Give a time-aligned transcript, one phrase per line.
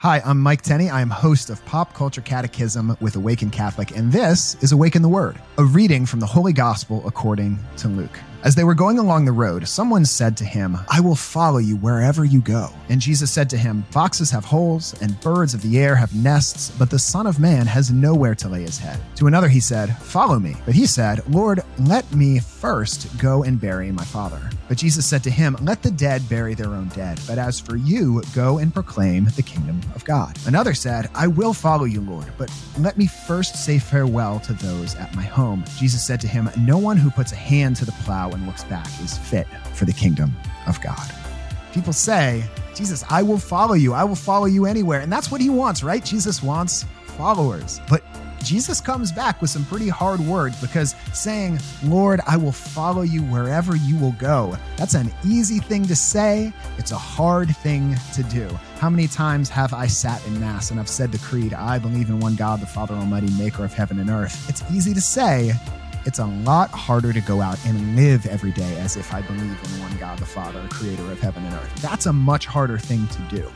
[0.00, 0.90] Hi, I'm Mike Tenney.
[0.90, 5.08] I am host of Pop Culture Catechism with Awaken Catholic, and this is Awaken the
[5.08, 8.16] Word, a reading from the Holy Gospel according to Luke.
[8.44, 11.74] As they were going along the road, someone said to him, I will follow you
[11.78, 12.68] wherever you go.
[12.88, 16.70] And Jesus said to him, Foxes have holes, and birds of the air have nests,
[16.78, 19.00] but the Son of Man has nowhere to lay his head.
[19.16, 20.54] To another he said, Follow me.
[20.64, 24.48] But he said, Lord, let me first go and bury my father.
[24.68, 27.76] But Jesus said to him, Let the dead bury their own dead, but as for
[27.76, 30.38] you, go and proclaim the kingdom of God.
[30.46, 34.94] Another said, I will follow you, Lord, but let me first say farewell to those
[34.96, 35.64] at my home.
[35.78, 38.64] Jesus said to him, No one who puts a hand to the plow and looks
[38.64, 41.10] back is fit for the kingdom of God.
[41.72, 42.44] People say,
[42.74, 43.94] Jesus, I will follow you.
[43.94, 45.00] I will follow you anywhere.
[45.00, 46.04] And that's what he wants, right?
[46.04, 47.80] Jesus wants followers.
[47.88, 48.04] But
[48.42, 53.22] Jesus comes back with some pretty hard words because saying, Lord, I will follow you
[53.22, 56.52] wherever you will go, that's an easy thing to say.
[56.78, 58.48] It's a hard thing to do.
[58.78, 62.08] How many times have I sat in Mass and I've said the creed, I believe
[62.08, 64.48] in one God, the Father Almighty, maker of heaven and earth?
[64.48, 65.52] It's easy to say,
[66.06, 69.42] it's a lot harder to go out and live every day as if I believe
[69.42, 71.74] in one God, the Father, creator of heaven and earth.
[71.82, 73.52] That's a much harder thing to do.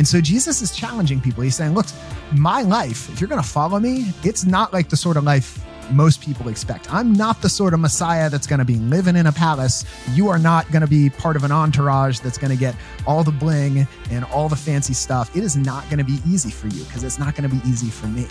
[0.00, 1.42] And so Jesus is challenging people.
[1.42, 1.84] He's saying, look,
[2.32, 5.62] my life, if you're going to follow me, it's not like the sort of life
[5.92, 6.90] most people expect.
[6.90, 9.84] I'm not the sort of Messiah that's going to be living in a palace.
[10.14, 12.74] You are not going to be part of an entourage that's going to get
[13.06, 15.36] all the bling and all the fancy stuff.
[15.36, 17.60] It is not going to be easy for you because it's not going to be
[17.68, 18.26] easy for me.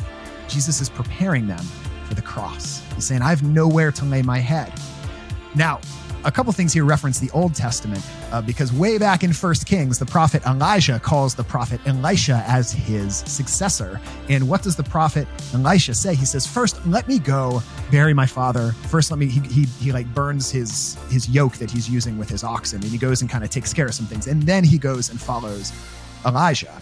[0.47, 1.63] Jesus is preparing them
[2.05, 2.81] for the cross.
[2.95, 4.73] He's saying, I have nowhere to lay my head.
[5.53, 5.81] Now,
[6.25, 9.97] a couple things here reference the Old Testament uh, because way back in First Kings,
[9.97, 14.01] the prophet Elijah calls the prophet Elisha as his successor.
[14.27, 16.15] And what does the prophet Elisha say?
[16.15, 17.61] He says, "First, let me go
[17.91, 18.71] bury my father.
[18.89, 22.29] First, let me." He he, he like burns his his yoke that he's using with
[22.29, 24.63] his oxen, and he goes and kind of takes care of some things, and then
[24.63, 25.71] he goes and follows
[26.25, 26.81] Elijah.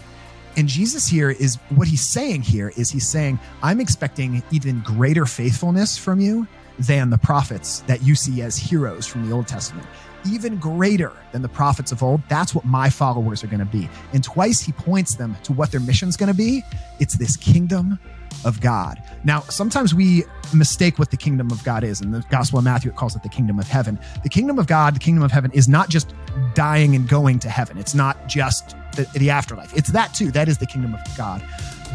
[0.56, 5.24] And Jesus here is what he's saying here is he's saying, I'm expecting even greater
[5.24, 6.48] faithfulness from you
[6.78, 9.86] than the prophets that you see as heroes from the Old Testament.
[10.28, 12.20] Even greater than the prophets of old.
[12.28, 13.88] That's what my followers are going to be.
[14.12, 16.64] And twice he points them to what their mission's going to be.
[16.98, 17.98] It's this kingdom
[18.44, 19.02] of God.
[19.24, 22.00] Now, sometimes we mistake what the kingdom of God is.
[22.00, 23.98] In the Gospel of Matthew, it calls it the kingdom of heaven.
[24.22, 26.14] The kingdom of God, the kingdom of heaven, is not just
[26.54, 27.78] dying and going to heaven.
[27.78, 29.76] It's not just the, the afterlife.
[29.76, 30.30] It's that too.
[30.30, 31.42] That is the kingdom of God.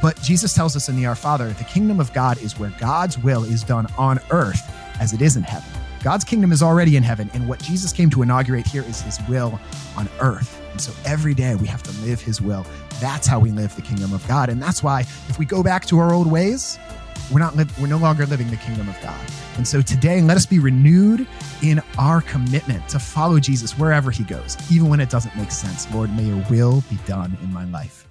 [0.03, 3.17] But Jesus tells us in the Our Father, the kingdom of God is where God's
[3.17, 4.69] will is done on earth
[4.99, 5.69] as it is in heaven.
[6.03, 9.17] God's kingdom is already in heaven, and what Jesus came to inaugurate here is his
[9.29, 9.57] will
[9.95, 10.61] on earth.
[10.71, 12.65] And so every day we have to live his will.
[12.99, 14.49] That's how we live the kingdom of God.
[14.49, 16.77] And that's why if we go back to our old ways,
[17.31, 19.17] we're not li- we're no longer living the kingdom of God.
[19.55, 21.25] And so today, let us be renewed
[21.61, 25.89] in our commitment to follow Jesus wherever he goes, even when it doesn't make sense.
[25.93, 28.05] Lord, may your will be done in my life.